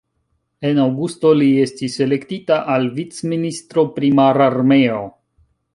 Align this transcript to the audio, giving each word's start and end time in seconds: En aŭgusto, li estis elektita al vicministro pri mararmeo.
En 0.69 0.79
aŭgusto, 0.85 1.33
li 1.41 1.49
estis 1.65 1.99
elektita 2.07 2.59
al 2.77 2.89
vicministro 2.97 3.87
pri 3.99 4.13
mararmeo. 4.23 5.05